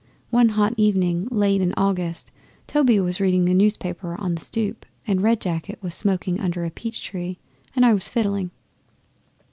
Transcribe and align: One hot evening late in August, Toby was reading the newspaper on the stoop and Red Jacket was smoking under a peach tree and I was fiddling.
One 0.31 0.49
hot 0.49 0.73
evening 0.77 1.25
late 1.29 1.61
in 1.61 1.75
August, 1.77 2.31
Toby 2.65 2.99
was 2.99 3.19
reading 3.19 3.45
the 3.45 3.53
newspaper 3.53 4.19
on 4.19 4.33
the 4.33 4.41
stoop 4.43 4.83
and 5.05 5.21
Red 5.21 5.39
Jacket 5.39 5.77
was 5.83 5.93
smoking 5.93 6.39
under 6.39 6.65
a 6.65 6.71
peach 6.71 7.03
tree 7.03 7.37
and 7.75 7.85
I 7.85 7.93
was 7.93 8.09
fiddling. 8.09 8.49